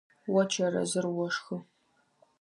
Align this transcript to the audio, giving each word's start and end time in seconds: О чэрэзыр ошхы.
О 0.39 0.41
чэрэзыр 0.51 1.05
ошхы. 1.25 1.57